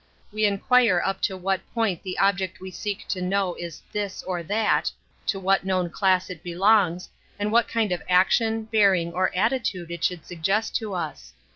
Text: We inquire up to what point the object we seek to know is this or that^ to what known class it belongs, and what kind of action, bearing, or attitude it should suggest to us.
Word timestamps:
We 0.33 0.45
inquire 0.45 0.99
up 1.05 1.21
to 1.29 1.37
what 1.37 1.61
point 1.75 2.01
the 2.01 2.17
object 2.17 2.59
we 2.59 2.71
seek 2.71 3.07
to 3.09 3.21
know 3.21 3.53
is 3.53 3.83
this 3.91 4.23
or 4.23 4.41
that^ 4.45 4.91
to 5.27 5.39
what 5.39 5.63
known 5.63 5.91
class 5.91 6.31
it 6.31 6.41
belongs, 6.41 7.07
and 7.37 7.51
what 7.51 7.67
kind 7.67 7.91
of 7.91 8.01
action, 8.09 8.63
bearing, 8.63 9.13
or 9.13 9.29
attitude 9.37 9.91
it 9.91 10.03
should 10.03 10.25
suggest 10.25 10.75
to 10.77 10.95
us. 10.95 11.33